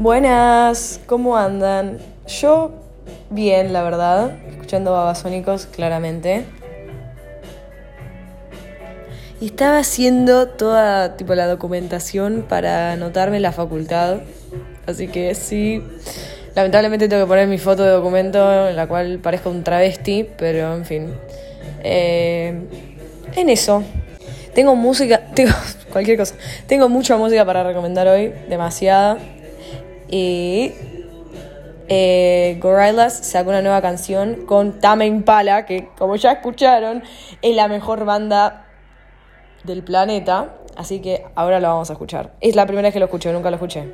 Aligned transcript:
Buenas, 0.00 0.98
¿cómo 1.04 1.36
andan? 1.36 1.98
Yo 2.26 2.70
bien, 3.28 3.74
la 3.74 3.82
verdad, 3.82 4.30
escuchando 4.48 4.92
babasónicos 4.92 5.66
claramente. 5.66 6.46
Y 9.42 9.48
estaba 9.48 9.76
haciendo 9.76 10.48
toda 10.48 11.18
tipo 11.18 11.34
la 11.34 11.46
documentación 11.46 12.46
para 12.48 12.92
anotarme 12.92 13.40
la 13.40 13.52
facultad. 13.52 14.20
Así 14.86 15.06
que 15.06 15.34
sí, 15.34 15.82
lamentablemente 16.54 17.06
tengo 17.06 17.24
que 17.24 17.28
poner 17.28 17.46
mi 17.46 17.58
foto 17.58 17.82
de 17.82 17.90
documento 17.90 18.70
en 18.70 18.76
la 18.76 18.88
cual 18.88 19.18
parezco 19.18 19.50
un 19.50 19.62
travesti, 19.64 20.26
pero 20.38 20.76
en 20.76 20.86
fin. 20.86 21.12
Eh, 21.84 22.58
en 23.36 23.50
eso. 23.50 23.82
Tengo 24.54 24.74
música, 24.76 25.20
tengo 25.34 25.52
cualquier 25.92 26.16
cosa. 26.16 26.36
Tengo 26.66 26.88
mucha 26.88 27.18
música 27.18 27.44
para 27.44 27.64
recomendar 27.64 28.08
hoy, 28.08 28.32
demasiada. 28.48 29.18
Y 30.10 30.72
eh, 31.88 32.58
Gorillaz 32.60 33.26
sacó 33.26 33.50
una 33.50 33.62
nueva 33.62 33.80
canción 33.80 34.46
con 34.46 34.80
Tame 34.80 35.06
Impala, 35.06 35.66
que 35.66 35.88
como 35.96 36.16
ya 36.16 36.32
escucharon, 36.32 37.02
es 37.42 37.56
la 37.56 37.68
mejor 37.68 38.04
banda 38.04 38.66
del 39.64 39.82
planeta. 39.82 40.56
Así 40.76 41.00
que 41.00 41.24
ahora 41.34 41.60
lo 41.60 41.68
vamos 41.68 41.90
a 41.90 41.94
escuchar. 41.94 42.32
Es 42.40 42.56
la 42.56 42.66
primera 42.66 42.86
vez 42.86 42.92
que 42.92 43.00
lo 43.00 43.06
escucho, 43.06 43.32
nunca 43.32 43.50
lo 43.50 43.56
escuché. 43.56 43.84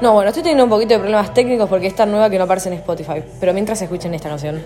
No, 0.00 0.14
bueno, 0.14 0.28
estoy 0.28 0.42
teniendo 0.42 0.64
un 0.64 0.70
poquito 0.70 0.94
de 0.94 1.00
problemas 1.00 1.34
técnicos 1.34 1.68
porque 1.68 1.86
es 1.86 1.94
tan 1.94 2.10
nueva 2.10 2.30
que 2.30 2.38
no 2.38 2.44
aparece 2.44 2.68
en 2.68 2.76
Spotify. 2.76 3.22
Pero 3.38 3.52
mientras 3.52 3.80
escuchen 3.82 4.14
esta 4.14 4.28
canción. 4.28 4.62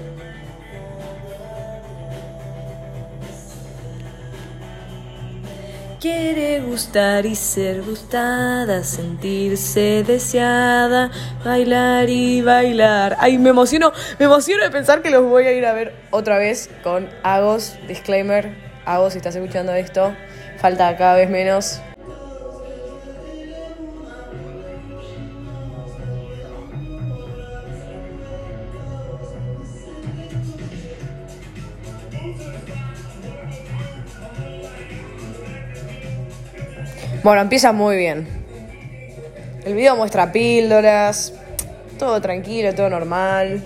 Quiere 6.05 6.61
gustar 6.61 7.25
y 7.25 7.35
ser 7.35 7.81
gustada, 7.81 8.85
sentirse 8.85 10.05
deseada, 10.07 11.11
bailar 11.43 12.11
y 12.11 12.43
bailar. 12.43 13.17
Ay, 13.19 13.39
me 13.39 13.49
emociono, 13.49 13.91
me 14.19 14.27
emociono 14.27 14.65
de 14.65 14.71
pensar 14.71 15.01
que 15.01 15.09
los 15.09 15.23
voy 15.23 15.47
a 15.47 15.53
ir 15.53 15.65
a 15.65 15.73
ver 15.73 15.95
otra 16.11 16.37
vez 16.37 16.69
con 16.83 17.09
Agos. 17.23 17.79
Disclaimer, 17.89 18.55
Agos, 18.85 19.15
si 19.15 19.17
estás 19.17 19.35
escuchando 19.35 19.73
esto, 19.73 20.15
falta 20.59 20.95
cada 20.99 21.15
vez 21.15 21.31
menos. 21.31 21.81
Bueno, 37.25 37.41
empieza 37.41 37.73
muy 37.73 37.97
bien. 37.97 38.29
El 39.65 39.75
video 39.75 39.97
muestra 39.97 40.31
píldoras, 40.31 41.33
todo 41.99 42.21
tranquilo, 42.21 42.75
todo 42.75 42.91
normal. 42.91 43.65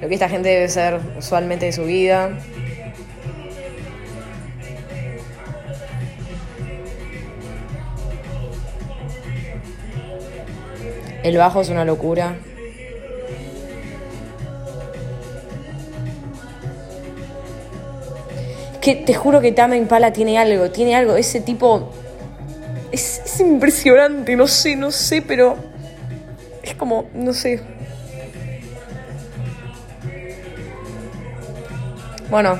Lo 0.00 0.08
que 0.08 0.14
esta 0.14 0.30
gente 0.30 0.48
debe 0.48 0.70
ser 0.70 0.98
usualmente 1.18 1.66
de 1.66 1.72
su 1.72 1.84
vida. 1.84 2.30
El 11.22 11.36
bajo 11.36 11.60
es 11.60 11.68
una 11.68 11.84
locura. 11.84 12.36
Que 18.80 18.94
te 18.94 19.12
juro 19.12 19.42
que 19.42 19.52
Tame 19.52 19.76
Impala 19.76 20.14
tiene 20.14 20.38
algo, 20.38 20.70
tiene 20.70 20.96
algo. 20.96 21.16
Ese 21.16 21.42
tipo 21.42 21.90
es, 23.32 23.40
es 23.40 23.40
impresionante, 23.40 24.36
no 24.36 24.46
sé, 24.46 24.76
no 24.76 24.90
sé, 24.90 25.22
pero 25.22 25.56
es 26.62 26.74
como, 26.74 27.06
no 27.14 27.32
sé. 27.32 27.60
Bueno, 32.30 32.58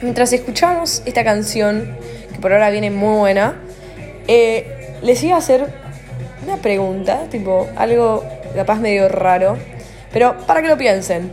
mientras 0.00 0.32
escuchamos 0.32 1.02
esta 1.04 1.24
canción, 1.24 1.96
que 2.32 2.38
por 2.38 2.52
ahora 2.52 2.70
viene 2.70 2.90
muy 2.90 3.18
buena, 3.18 3.56
eh, 4.28 4.96
les 5.02 5.22
iba 5.24 5.34
a 5.34 5.38
hacer 5.38 5.66
una 6.44 6.58
pregunta, 6.58 7.22
tipo 7.30 7.68
algo 7.76 8.24
capaz 8.54 8.78
medio 8.78 9.08
raro, 9.08 9.56
pero 10.12 10.36
para 10.46 10.62
que 10.62 10.68
lo 10.68 10.76
piensen. 10.76 11.32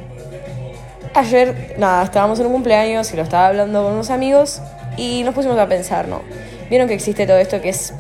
Ayer, 1.14 1.76
nada, 1.78 2.04
estábamos 2.04 2.40
en 2.40 2.48
un 2.48 2.54
cumpleaños 2.54 3.12
y 3.14 3.18
lo 3.18 3.24
estaba 3.24 3.48
hablando 3.48 3.84
con 3.84 3.94
unos 3.94 4.10
amigos 4.10 4.62
y 4.96 5.24
nos 5.24 5.34
pusimos 5.34 5.58
a 5.58 5.68
pensar, 5.68 6.08
¿no? 6.08 6.22
Vieron 6.70 6.88
que 6.88 6.94
existe 6.94 7.26
todo 7.26 7.38
esto 7.38 7.62
que 7.62 7.70
es 7.70 7.94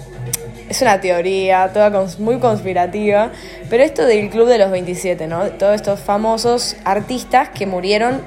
es 0.70 0.82
una 0.84 1.02
teoría, 1.02 1.72
toda 1.74 1.90
muy 2.20 2.38
conspirativa, 2.38 3.32
pero 3.70 3.84
esto 3.84 4.06
del 4.06 4.30
Club 4.30 4.48
de 4.48 4.60
los 4.60 4.70
27, 4.70 5.28
¿no? 5.28 5.46
Todos 5.52 5.76
estos 5.76 6.00
famosos 6.00 6.76
artistas 6.86 7.50
que 7.50 7.66
murieron 7.66 8.22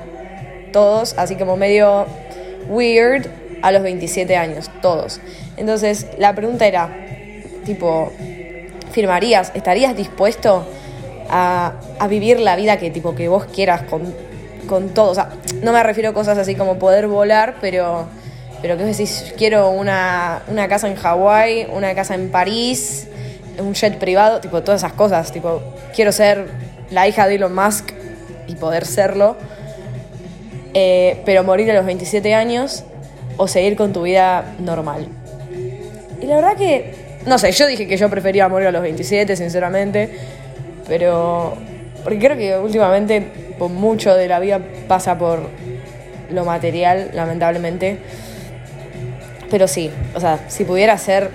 todos, 0.72 1.14
así 1.18 1.36
como 1.36 1.56
medio 1.56 2.06
weird, 2.68 3.28
a 3.62 3.70
los 3.70 3.82
27 3.82 4.36
años, 4.36 4.70
todos. 4.80 5.20
Entonces, 5.56 6.08
la 6.18 6.34
pregunta 6.34 6.66
era, 6.66 6.90
tipo, 7.64 8.12
¿firmarías, 8.90 9.52
estarías 9.54 9.96
dispuesto 9.96 10.66
a, 11.30 11.74
a 12.00 12.08
vivir 12.08 12.40
la 12.40 12.56
vida 12.56 12.76
que, 12.78 12.90
tipo, 12.90 13.14
que 13.14 13.28
vos 13.28 13.44
quieras 13.44 13.82
con, 13.82 14.12
con 14.66 14.88
todo? 14.88 15.28
No 15.62 15.72
me 15.72 15.82
refiero 15.84 16.10
a 16.10 16.12
cosas 16.12 16.38
así 16.38 16.56
como 16.56 16.80
poder 16.80 17.06
volar, 17.06 17.54
pero 17.60 18.08
pero 18.62 18.76
que 18.76 18.84
vos 18.84 18.96
decís, 18.96 19.34
quiero 19.36 19.70
una, 19.70 20.42
una 20.48 20.68
casa 20.68 20.88
en 20.88 20.94
Hawái, 20.94 21.66
una 21.72 21.94
casa 21.94 22.14
en 22.14 22.30
París, 22.30 23.08
un 23.58 23.74
jet 23.74 23.98
privado, 23.98 24.40
tipo 24.40 24.62
todas 24.62 24.80
esas 24.80 24.92
cosas, 24.92 25.32
tipo, 25.32 25.62
quiero 25.94 26.12
ser 26.12 26.46
la 26.90 27.06
hija 27.08 27.26
de 27.26 27.34
Elon 27.34 27.54
Musk 27.54 27.90
y 28.46 28.54
poder 28.54 28.86
serlo, 28.86 29.36
eh, 30.74 31.20
pero 31.24 31.44
morir 31.44 31.70
a 31.70 31.74
los 31.74 31.84
27 31.84 32.34
años 32.34 32.84
o 33.36 33.48
seguir 33.48 33.76
con 33.76 33.92
tu 33.92 34.02
vida 34.02 34.54
normal. 34.58 35.08
Y 36.20 36.26
la 36.26 36.36
verdad 36.36 36.56
que, 36.56 36.94
no 37.26 37.38
sé, 37.38 37.52
yo 37.52 37.66
dije 37.66 37.86
que 37.86 37.96
yo 37.96 38.08
prefería 38.08 38.48
morir 38.48 38.68
a 38.68 38.72
los 38.72 38.82
27, 38.82 39.36
sinceramente, 39.36 40.10
pero 40.86 41.56
porque 42.04 42.18
creo 42.18 42.36
que 42.36 42.58
últimamente 42.58 43.52
mucho 43.68 44.14
de 44.14 44.28
la 44.28 44.40
vida 44.40 44.60
pasa 44.88 45.18
por 45.18 45.48
lo 46.30 46.44
material, 46.44 47.10
lamentablemente. 47.14 47.98
Pero 49.52 49.68
sí, 49.68 49.90
o 50.14 50.20
sea, 50.20 50.46
si 50.48 50.64
pudiera 50.64 50.96
ser 50.96 51.30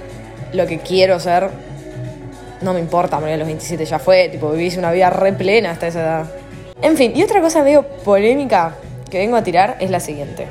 lo 0.51 0.65
que 0.65 0.79
quiero 0.79 1.19
ser, 1.19 1.51
no 2.61 2.73
me 2.73 2.79
importa 2.79 3.19
morir 3.19 3.35
a 3.35 3.37
los 3.37 3.45
27, 3.45 3.85
ya 3.85 3.99
fue, 3.99 4.27
tipo, 4.29 4.49
vivís 4.49 4.75
una 4.75 4.91
vida 4.91 5.11
re 5.11 5.33
plena 5.33 5.69
hasta 5.69 5.85
esa 5.85 6.01
edad. 6.01 6.25
En 6.81 6.97
fin, 6.97 7.13
y 7.15 7.21
otra 7.21 7.41
cosa 7.41 7.61
medio 7.61 7.83
polémica 8.03 8.73
que 9.11 9.19
vengo 9.19 9.37
a 9.37 9.43
tirar 9.43 9.77
es 9.79 9.91
la 9.91 9.99
siguiente. 9.99 10.47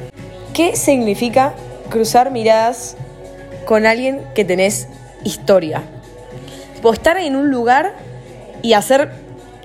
¿Qué 0.55 0.77
significa 0.77 1.55
cruzar 1.91 2.31
miradas 2.31 2.97
con 3.65 3.85
alguien 3.85 4.23
que 4.37 4.45
tenés 4.45 4.87
historia? 5.25 5.83
Tipo, 6.77 6.93
estar 6.93 7.17
en 7.17 7.35
un 7.35 7.51
lugar 7.51 7.95
y 8.63 8.75
hacer 8.75 9.11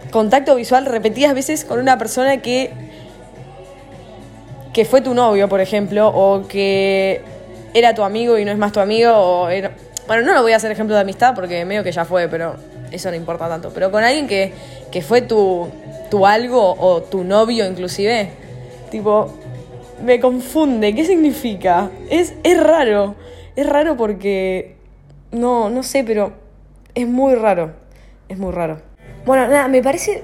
contacto 0.09 0.55
visual 0.55 0.87
repetidas 0.87 1.35
veces 1.35 1.65
con 1.65 1.77
una 1.77 1.99
persona 1.99 2.41
que 2.41 2.71
que 4.73 4.85
fue 4.85 5.01
tu 5.01 5.13
novio, 5.13 5.49
por 5.49 5.59
ejemplo, 5.59 6.07
o 6.07 6.47
que 6.47 7.21
era 7.73 7.93
tu 7.93 8.03
amigo 8.03 8.37
y 8.37 8.45
no 8.45 8.51
es 8.51 8.57
más 8.57 8.71
tu 8.71 8.79
amigo, 8.79 9.11
o 9.11 9.49
era... 9.49 9.71
Bueno, 10.07 10.23
no 10.23 10.33
lo 10.33 10.41
voy 10.41 10.51
a 10.51 10.57
hacer 10.57 10.71
ejemplo 10.71 10.95
de 10.95 11.01
amistad 11.01 11.33
porque 11.35 11.63
medio 11.63 11.83
que 11.83 11.91
ya 11.91 12.05
fue, 12.05 12.27
pero 12.27 12.55
eso 12.91 13.09
no 13.09 13.15
importa 13.15 13.47
tanto. 13.47 13.71
Pero 13.73 13.91
con 13.91 14.03
alguien 14.03 14.27
que, 14.27 14.51
que 14.91 15.01
fue 15.01 15.21
tu, 15.21 15.69
tu 16.09 16.25
algo 16.25 16.75
o 16.77 17.01
tu 17.01 17.23
novio 17.23 17.65
inclusive, 17.65 18.29
tipo, 18.89 19.33
me 20.03 20.19
confunde. 20.19 20.93
¿Qué 20.93 21.05
significa? 21.05 21.89
Es, 22.09 22.33
es 22.43 22.61
raro. 22.61 23.15
Es 23.55 23.67
raro 23.67 23.95
porque... 23.95 24.75
No, 25.31 25.69
no 25.69 25.83
sé, 25.83 26.03
pero 26.03 26.33
es 26.93 27.07
muy 27.07 27.35
raro. 27.35 27.71
Es 28.27 28.37
muy 28.37 28.51
raro. 28.51 28.81
Bueno, 29.25 29.47
nada, 29.47 29.67
me 29.67 29.81
parece... 29.81 30.23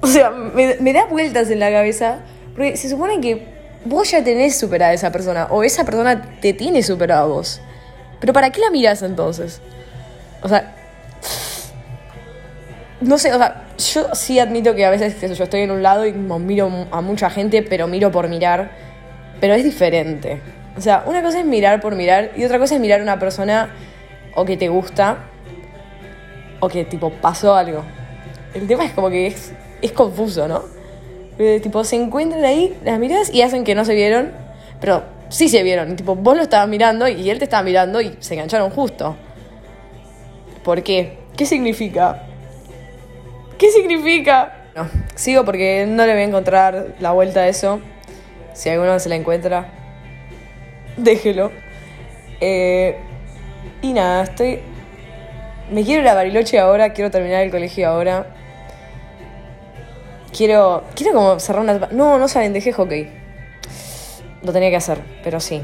O 0.00 0.06
sea, 0.06 0.30
me, 0.30 0.76
me 0.80 0.92
da 0.92 1.06
vueltas 1.06 1.50
en 1.50 1.58
la 1.58 1.70
cabeza. 1.70 2.20
Porque 2.54 2.76
se 2.76 2.88
supone 2.88 3.20
que 3.20 3.51
vos 3.84 4.10
ya 4.10 4.22
tenés 4.22 4.58
superada 4.58 4.92
a 4.92 4.94
esa 4.94 5.12
persona 5.12 5.46
o 5.50 5.62
esa 5.62 5.84
persona 5.84 6.38
te 6.40 6.52
tiene 6.52 6.82
superado 6.82 7.24
a 7.24 7.26
vos. 7.26 7.60
Pero 8.20 8.32
¿para 8.32 8.50
qué 8.50 8.60
la 8.60 8.70
miras 8.70 9.02
entonces? 9.02 9.60
O 10.42 10.48
sea, 10.48 10.74
no 13.00 13.18
sé, 13.18 13.32
o 13.32 13.38
sea, 13.38 13.64
yo 13.78 14.14
sí 14.14 14.38
admito 14.38 14.74
que 14.74 14.84
a 14.84 14.90
veces 14.90 15.20
yo 15.36 15.44
estoy 15.44 15.62
en 15.62 15.70
un 15.70 15.82
lado 15.82 16.06
y 16.06 16.12
miro 16.12 16.70
a 16.90 17.00
mucha 17.00 17.30
gente, 17.30 17.62
pero 17.62 17.88
miro 17.88 18.12
por 18.12 18.28
mirar, 18.28 18.70
pero 19.40 19.54
es 19.54 19.64
diferente. 19.64 20.40
O 20.76 20.80
sea, 20.80 21.02
una 21.06 21.22
cosa 21.22 21.40
es 21.40 21.44
mirar 21.44 21.80
por 21.80 21.96
mirar 21.96 22.30
y 22.36 22.44
otra 22.44 22.58
cosa 22.58 22.76
es 22.76 22.80
mirar 22.80 23.00
a 23.00 23.02
una 23.02 23.18
persona 23.18 23.70
o 24.34 24.44
que 24.44 24.56
te 24.56 24.68
gusta 24.68 25.18
o 26.60 26.68
que 26.68 26.84
tipo 26.84 27.10
pasó 27.10 27.54
algo. 27.54 27.82
El 28.54 28.66
tema 28.66 28.84
es 28.84 28.92
como 28.92 29.10
que 29.10 29.26
es 29.26 29.92
confuso, 29.92 30.46
¿no? 30.46 30.62
Tipo, 31.62 31.84
se 31.84 31.96
encuentran 31.96 32.44
ahí 32.44 32.76
las 32.84 32.98
miradas 32.98 33.32
y 33.32 33.42
hacen 33.42 33.64
que 33.64 33.74
no 33.74 33.84
se 33.84 33.94
vieron, 33.94 34.32
pero 34.80 35.02
sí 35.28 35.48
se 35.48 35.62
vieron. 35.62 35.96
Tipo, 35.96 36.14
vos 36.14 36.36
lo 36.36 36.42
estabas 36.42 36.68
mirando 36.68 37.08
y 37.08 37.30
él 37.30 37.38
te 37.38 37.44
estaba 37.44 37.62
mirando 37.62 38.00
y 38.00 38.16
se 38.20 38.34
engancharon 38.34 38.70
justo. 38.70 39.16
¿Por 40.62 40.82
qué? 40.82 41.18
¿Qué 41.36 41.46
significa? 41.46 42.22
¿Qué 43.58 43.70
significa? 43.70 44.68
No, 44.74 44.88
sigo 45.14 45.44
porque 45.44 45.86
no 45.88 46.06
le 46.06 46.12
voy 46.12 46.22
a 46.22 46.24
encontrar 46.24 46.94
la 47.00 47.12
vuelta 47.12 47.40
a 47.40 47.48
eso. 47.48 47.80
Si 48.54 48.68
alguno 48.68 48.98
se 48.98 49.08
la 49.08 49.16
encuentra, 49.16 49.68
déjelo. 50.96 51.50
Eh, 52.40 52.96
y 53.80 53.92
nada, 53.92 54.24
estoy. 54.24 54.60
Me 55.70 55.84
quiero 55.84 56.02
ir 56.02 56.08
a 56.08 56.14
Bariloche 56.14 56.58
ahora, 56.58 56.92
quiero 56.92 57.10
terminar 57.10 57.42
el 57.42 57.50
colegio 57.50 57.88
ahora. 57.88 58.26
Quiero. 60.36 60.84
Quiero 60.94 61.14
como 61.14 61.40
cerrar 61.40 61.62
una. 61.62 61.88
No, 61.90 62.18
no 62.18 62.28
saben, 62.28 62.52
dejé 62.52 62.72
hockey. 62.72 63.08
Lo 64.42 64.52
tenía 64.52 64.70
que 64.70 64.76
hacer, 64.76 65.00
pero 65.22 65.40
sí. 65.40 65.62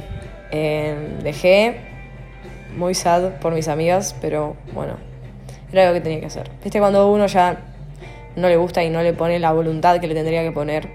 Eh, 0.50 1.18
dejé. 1.22 1.80
Muy 2.76 2.94
sad 2.94 3.40
por 3.40 3.52
mis 3.52 3.68
amigas, 3.68 4.14
pero 4.20 4.56
bueno. 4.72 4.96
Era 5.72 5.82
algo 5.82 5.94
que 5.94 6.00
tenía 6.00 6.20
que 6.20 6.26
hacer. 6.26 6.50
Viste, 6.62 6.78
cuando 6.78 7.10
uno 7.10 7.26
ya 7.26 7.58
no 8.36 8.48
le 8.48 8.56
gusta 8.56 8.82
y 8.84 8.90
no 8.90 9.02
le 9.02 9.12
pone 9.12 9.38
la 9.38 9.52
voluntad 9.52 10.00
que 10.00 10.06
le 10.06 10.14
tendría 10.14 10.42
que 10.42 10.52
poner 10.52 10.88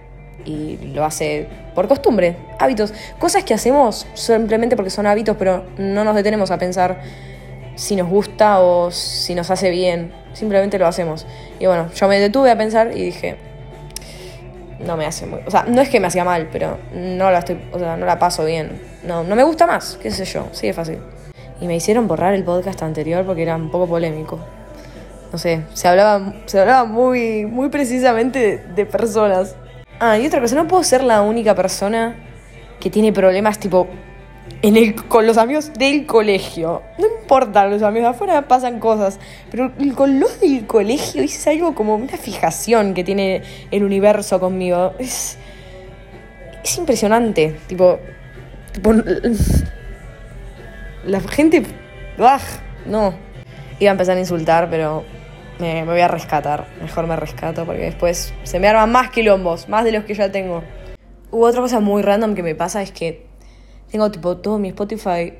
y 0.46 0.78
lo 0.94 1.06
hace 1.06 1.48
por 1.75 1.88
costumbre, 1.88 2.38
hábitos, 2.60 2.94
cosas 3.20 3.44
que 3.44 3.54
hacemos 3.54 4.08
simplemente 4.14 4.75
porque 4.75 4.90
son 4.90 5.06
hábitos, 5.08 5.36
pero 5.38 5.66
no 5.78 6.04
nos 6.04 6.16
detenemos 6.16 6.52
a 6.52 6.58
pensar 6.58 7.02
si 7.75 7.96
nos 7.96 8.08
gusta 8.08 8.60
o 8.60 8.92
si 8.92 9.36
nos 9.36 9.50
hace 9.52 9.70
bien, 9.70 10.14
simplemente 10.34 10.78
lo 10.78 10.88
hacemos. 10.88 11.25
Y 11.60 11.66
bueno, 11.66 11.90
yo 11.94 12.08
me 12.08 12.20
detuve 12.20 12.52
a 12.52 12.58
pensar 12.58 12.92
y 12.96 13.06
dije, 13.06 13.38
no 14.85 14.97
me 14.97 15.06
hace 15.06 15.25
muy, 15.25 15.39
o 15.45 15.51
sea, 15.51 15.65
no 15.68 15.81
es 15.81 15.89
que 15.89 16.00
me 16.00 16.07
hacía 16.07 16.24
mal, 16.24 16.50
pero 16.51 16.77
no 16.94 17.31
la 17.31 17.39
estoy, 17.39 17.59
o 17.71 17.80
sea, 17.80 17.97
no 17.97 18.06
la 18.06 18.19
paso 18.19 18.45
bien. 18.45 18.81
No, 19.03 19.24
no 19.24 19.35
me 19.35 19.44
gusta 19.44 19.68
más, 19.68 19.97
qué 20.01 20.12
sé 20.12 20.25
yo, 20.25 20.47
sí 20.51 20.68
es 20.68 20.75
fácil. 20.75 21.00
Y 21.62 21.68
me 21.68 21.75
hicieron 21.75 22.07
borrar 22.07 22.33
el 22.33 22.44
podcast 22.44 22.81
anterior 22.83 23.25
porque 23.25 23.44
era 23.44 23.56
un 23.56 23.69
poco 23.69 23.88
polémico. 23.88 24.39
No 25.31 25.38
sé, 25.38 25.62
se 25.74 25.88
hablaba, 25.88 26.33
se 26.45 26.59
hablaba 26.59 26.85
muy, 26.85 27.45
muy 27.45 27.69
precisamente 27.69 28.39
de, 28.39 28.57
de 28.75 28.85
personas. 28.85 29.56
Ah, 30.00 30.18
y 30.18 30.27
otra 30.27 30.41
cosa, 30.41 30.56
no 30.56 30.68
puedo 30.68 30.83
ser 30.83 31.03
la 31.03 31.21
única 31.21 31.56
persona 31.56 32.15
que 32.79 32.89
tiene 32.89 33.13
problemas 33.13 33.59
tipo 33.59 33.88
en 34.62 34.78
el, 34.78 34.95
con 34.95 35.28
los 35.28 35.38
amigos 35.38 35.74
del 35.74 36.06
colegio. 36.06 36.81
No 36.98 37.07
importa, 37.19 37.68
los 37.68 37.81
amigos 37.81 38.10
afuera 38.12 38.48
pasan 38.48 38.80
cosas, 38.80 39.19
pero 39.51 39.72
con 39.95 40.19
los 40.19 40.40
del 40.40 40.66
colegio 40.66 41.22
es 41.22 41.48
algo 41.48 41.75
como 41.75 41.95
una 41.95 42.18
fijación 42.18 42.94
que 42.94 43.04
tiene 43.04 43.42
el 43.72 43.84
universo 43.84 44.40
conmigo. 44.40 44.94
Es, 45.00 45.38
es 46.63 46.78
impresionante, 46.78 47.57
tipo, 47.68 48.00
tipo 48.72 48.94
la 51.06 51.19
gente, 51.19 51.63
¡ah! 52.19 52.39
no, 52.86 53.13
iba 53.80 53.92
a 53.92 53.94
empezar 53.94 54.18
a 54.18 54.19
insultar, 54.19 54.69
pero 54.69 55.04
me, 55.60 55.84
voy 55.86 56.00
a 56.00 56.07
rescatar. 56.07 56.68
Mejor 56.81 57.07
me 57.07 57.16
rescato 57.16 57.66
porque 57.66 57.81
después 57.81 58.34
se 58.44 58.60
me 58.60 58.68
arman 58.68 58.92
más 58.92 59.10
quilombos, 59.10 59.69
más 59.69 59.84
de 59.84 59.92
los 59.92 60.06
que 60.06 60.13
ya 60.13 60.31
tengo. 60.31 60.63
Hubo 61.31 61.46
otra 61.46 61.62
cosa 61.62 61.80
muy 61.80 62.01
random 62.01 62.36
que 62.36 62.44
me 62.44 62.56
pasa 62.56 62.81
es 62.81 62.92
que 62.92 63.25
tengo 63.94 64.10
tipo 64.10 64.38
todo 64.38 64.57
mi 64.57 64.69
Spotify 64.69 65.34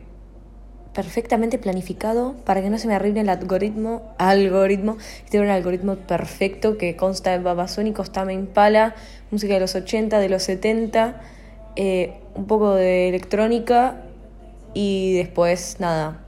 perfectamente 0.94 1.58
planificado 1.58 2.36
para 2.46 2.62
que 2.62 2.70
no 2.70 2.78
se 2.78 2.88
me 2.88 2.94
arruine 2.94 3.22
el 3.22 3.30
algoritmo. 3.30 4.14
Algoritmo. 4.20 4.98
Tengo 5.32 5.44
un 5.44 5.50
algoritmo 5.50 5.96
perfecto 5.96 6.78
que 6.78 6.96
consta 6.96 7.32
de 7.32 7.40
Babasónicos, 7.40 8.12
Tame 8.12 8.36
Impala, 8.36 8.94
música 9.32 9.56
de 9.56 9.60
los 9.60 9.74
80, 9.74 10.20
de 10.20 10.30
los 10.30 10.44
70, 10.44 11.20
eh, 11.76 12.14
un 12.36 12.46
poco 12.46 12.76
de 12.76 13.10
electrónica 13.10 14.04
y 14.76 15.16
después 15.16 15.78
nada. 15.80 16.24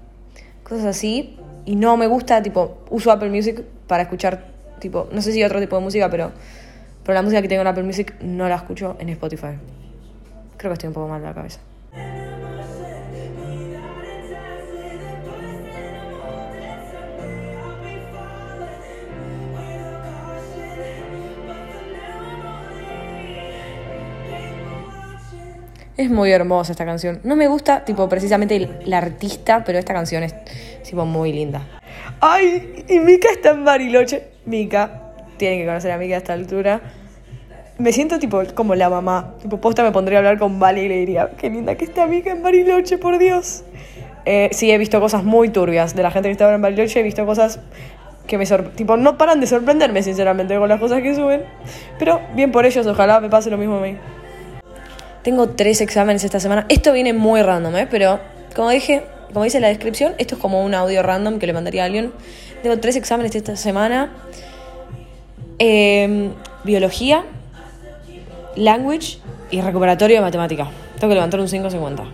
Cosas 0.63 0.85
así. 0.85 1.37
Y 1.65 1.75
no 1.75 1.95
me 1.95 2.07
gusta, 2.07 2.41
tipo, 2.41 2.79
uso 2.89 3.11
Apple 3.11 3.29
Music 3.29 3.63
para 3.85 4.01
escuchar, 4.01 4.47
tipo, 4.79 5.07
no 5.11 5.21
sé 5.21 5.31
si 5.31 5.43
otro 5.43 5.59
tipo 5.59 5.75
de 5.75 5.83
música, 5.83 6.09
pero, 6.09 6.31
pero 7.03 7.13
la 7.13 7.21
música 7.21 7.43
que 7.43 7.47
tengo 7.47 7.61
en 7.61 7.67
Apple 7.67 7.83
Music 7.83 8.15
no 8.21 8.49
la 8.49 8.55
escucho 8.55 8.95
en 8.97 9.09
Spotify. 9.09 9.59
Creo 10.57 10.71
que 10.71 10.73
estoy 10.73 10.87
un 10.87 10.95
poco 10.95 11.07
mal 11.07 11.21
de 11.21 11.27
la 11.27 11.35
cabeza. 11.35 11.59
Es 25.97 26.09
muy 26.09 26.29
hermosa 26.31 26.73
esta 26.73 26.85
canción. 26.85 27.21
No 27.23 27.37
me 27.37 27.47
gusta, 27.47 27.85
tipo, 27.85 28.09
precisamente 28.09 28.81
la 28.83 28.97
artista, 28.97 29.63
pero 29.65 29.79
esta 29.79 29.93
canción 29.93 30.23
es, 30.23 30.35
tipo, 30.83 31.05
muy 31.05 31.31
linda. 31.31 31.61
Ay, 32.19 32.83
y 32.89 32.99
Mika 32.99 33.29
está 33.31 33.51
en 33.51 33.63
Bariloche. 33.63 34.27
Mika, 34.45 35.13
tienen 35.37 35.59
que 35.59 35.65
conocer 35.65 35.91
a 35.91 35.97
Mika 35.97 36.15
a 36.15 36.17
esta 36.17 36.33
altura. 36.33 36.81
Me 37.77 37.93
siento, 37.93 38.19
tipo, 38.19 38.41
como 38.53 38.75
la 38.75 38.89
mamá. 38.89 39.35
Tipo, 39.41 39.61
posta 39.61 39.83
me 39.83 39.93
pondría 39.93 40.17
a 40.17 40.19
hablar 40.19 40.37
con 40.37 40.59
Vale 40.59 40.83
y 40.83 40.89
le 40.89 40.97
diría, 40.97 41.31
qué 41.37 41.49
linda 41.49 41.75
que 41.75 41.85
está 41.85 42.07
Mika 42.07 42.31
en 42.31 42.43
Bariloche, 42.43 42.97
por 42.97 43.17
Dios. 43.17 43.63
Eh, 44.25 44.49
sí, 44.51 44.71
he 44.71 44.77
visto 44.77 44.99
cosas 44.99 45.23
muy 45.23 45.47
turbias 45.47 45.95
de 45.95 46.03
la 46.03 46.11
gente 46.11 46.27
que 46.27 46.33
está 46.33 46.53
en 46.53 46.61
Bariloche. 46.61 46.99
He 46.99 47.03
visto 47.03 47.25
cosas 47.25 47.61
que 48.27 48.37
me 48.37 48.45
sorprenden. 48.45 48.75
Tipo, 48.75 48.97
no 48.97 49.17
paran 49.17 49.39
de 49.39 49.47
sorprenderme, 49.47 50.03
sinceramente, 50.03 50.57
con 50.57 50.67
las 50.67 50.79
cosas 50.81 51.01
que 51.01 51.15
suben. 51.15 51.43
Pero 51.97 52.19
bien 52.33 52.51
por 52.51 52.65
ellos, 52.65 52.85
ojalá 52.85 53.21
me 53.21 53.29
pase 53.29 53.49
lo 53.49 53.57
mismo 53.57 53.77
a 53.77 53.81
mí. 53.81 53.97
Tengo 55.25 55.49
tres 55.49 55.81
exámenes 55.81 56.23
esta 56.23 56.39
semana. 56.39 56.67
Esto 56.69 56.93
viene 56.93 57.11
muy 57.11 57.41
random, 57.41 57.75
¿eh? 57.77 57.87
Pero 57.89 58.19
como 58.55 58.69
dije, 58.69 59.01
como 59.33 59.43
dice 59.43 59.59
la 59.59 59.69
descripción, 59.69 60.13
esto 60.19 60.35
es 60.35 60.41
como 60.41 60.63
un 60.63 60.75
audio 60.75 61.01
random 61.01 61.39
que 61.39 61.47
le 61.47 61.53
mandaría 61.53 61.81
a 61.81 61.87
alguien. 61.87 62.11
Tengo 62.61 62.77
tres 62.77 62.95
exámenes 62.95 63.35
esta 63.35 63.55
semana. 63.55 64.11
Em, 65.57 66.31
biología, 66.63 67.25
language 68.55 69.17
y 69.49 69.61
recuperatorio 69.61 70.17
de 70.17 70.21
matemática. 70.21 70.69
Tengo 70.99 71.09
que 71.09 71.15
levantar 71.15 71.39
un 71.39 71.47
5.50. 71.47 72.05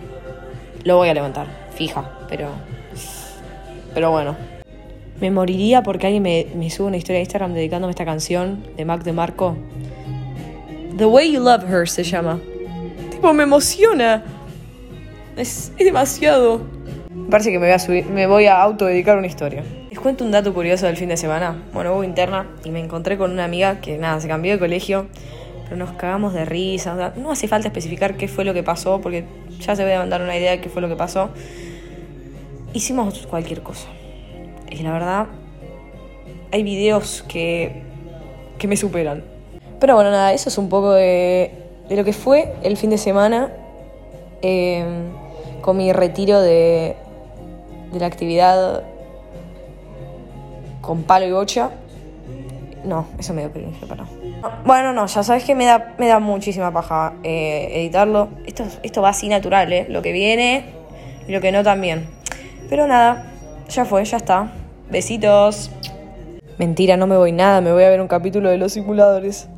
Lo 0.84 0.96
voy 0.96 1.10
a 1.10 1.14
levantar, 1.14 1.48
fija, 1.74 2.10
pero... 2.30 2.48
Pero 3.92 4.10
bueno. 4.10 4.36
Me 5.20 5.30
moriría 5.30 5.82
porque 5.82 6.06
alguien 6.06 6.22
me, 6.22 6.46
me 6.54 6.70
sube 6.70 6.86
una 6.86 6.96
historia 6.96 7.16
de 7.16 7.24
Instagram 7.24 7.52
dedicándome 7.52 7.90
esta 7.90 8.06
canción 8.06 8.64
de 8.74 8.86
Mac 8.86 9.02
de 9.02 9.12
Marco. 9.12 9.54
The 10.96 11.04
Way 11.04 11.32
You 11.32 11.42
Love 11.42 11.70
Her 11.70 11.86
se 11.86 12.04
llama 12.04 12.40
me 13.32 13.44
emociona. 13.44 14.24
Es, 15.36 15.72
demasiado. 15.78 16.60
Me 17.10 17.30
parece 17.30 17.52
que 17.52 17.58
me 17.58 17.66
voy 17.66 17.74
a 17.74 17.78
subir, 17.78 18.06
me 18.06 18.26
voy 18.26 18.46
a 18.46 18.60
autodedicar 18.60 19.16
una 19.16 19.28
historia. 19.28 19.62
Les 19.90 19.98
cuento 19.98 20.24
un 20.24 20.32
dato 20.32 20.52
curioso 20.52 20.86
del 20.86 20.96
fin 20.96 21.08
de 21.08 21.16
semana. 21.16 21.62
Bueno, 21.72 21.94
hubo 21.94 22.04
interna 22.04 22.48
y 22.64 22.70
me 22.70 22.80
encontré 22.80 23.16
con 23.16 23.30
una 23.30 23.44
amiga 23.44 23.80
que 23.80 23.96
nada, 23.96 24.20
se 24.20 24.28
cambió 24.28 24.52
de 24.52 24.58
colegio, 24.58 25.06
pero 25.64 25.76
nos 25.76 25.92
cagamos 25.92 26.34
de 26.34 26.44
risa. 26.44 27.12
no 27.16 27.30
hace 27.30 27.48
falta 27.48 27.68
especificar 27.68 28.16
qué 28.16 28.28
fue 28.28 28.44
lo 28.44 28.52
que 28.52 28.62
pasó, 28.62 29.00
porque 29.00 29.24
ya 29.60 29.76
se 29.76 29.84
ve 29.84 29.94
a 29.94 30.00
mandar 30.00 30.20
una 30.20 30.36
idea 30.36 30.50
de 30.50 30.60
qué 30.60 30.68
fue 30.68 30.82
lo 30.82 30.88
que 30.88 30.96
pasó. 30.96 31.30
Hicimos 32.74 33.26
cualquier 33.28 33.62
cosa. 33.62 33.88
Y 34.70 34.82
la 34.82 34.92
verdad, 34.92 35.26
hay 36.50 36.62
videos 36.62 37.24
que, 37.28 37.82
que 38.58 38.66
me 38.66 38.76
superan. 38.76 39.22
Pero 39.78 39.94
bueno, 39.94 40.10
nada, 40.10 40.32
eso 40.32 40.48
es 40.48 40.58
un 40.58 40.68
poco 40.68 40.92
de 40.92 41.61
de 41.88 41.96
lo 41.96 42.04
que 42.04 42.12
fue 42.12 42.54
el 42.62 42.76
fin 42.76 42.90
de 42.90 42.98
semana 42.98 43.50
em, 44.40 45.10
con 45.60 45.76
mi 45.76 45.92
retiro 45.92 46.40
de, 46.40 46.96
de 47.92 48.00
la 48.00 48.06
actividad 48.06 48.82
con 50.80 51.04
palo 51.04 51.26
y 51.26 51.32
bocha. 51.32 51.70
No, 52.84 53.06
eso 53.18 53.32
me 53.32 53.42
dio 53.42 53.52
cringe, 53.52 53.78
Bueno, 54.64 54.92
no, 54.92 55.06
ya 55.06 55.22
sabes 55.22 55.44
que 55.44 55.54
me 55.54 55.64
da, 55.64 55.94
me 55.98 56.08
da 56.08 56.18
muchísima 56.18 56.72
paja 56.72 57.14
eh, 57.22 57.68
editarlo. 57.74 58.28
Esto, 58.44 58.64
esto 58.82 59.00
va 59.00 59.10
así 59.10 59.28
natural, 59.28 59.72
¿eh? 59.72 59.86
Lo 59.88 60.02
que 60.02 60.12
viene 60.12 60.64
y 61.28 61.32
lo 61.32 61.40
que 61.40 61.52
no 61.52 61.62
también. 61.62 62.08
Pero 62.68 62.88
nada, 62.88 63.24
ya 63.68 63.84
fue, 63.84 64.04
ya 64.04 64.16
está. 64.16 64.52
Besitos. 64.90 65.70
Mentira, 66.58 66.96
no 66.96 67.06
me 67.06 67.16
voy 67.16 67.32
nada, 67.32 67.60
me 67.60 67.72
voy 67.72 67.84
a 67.84 67.88
ver 67.88 68.00
un 68.00 68.08
capítulo 68.08 68.50
de 68.50 68.58
los 68.58 68.72
simuladores. 68.72 69.48